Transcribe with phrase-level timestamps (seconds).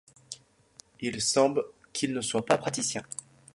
[0.99, 1.63] Il semble
[1.93, 3.05] qu'ils ne soient pas patriciens.